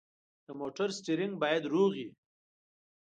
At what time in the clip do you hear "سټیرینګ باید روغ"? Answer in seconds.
0.97-1.91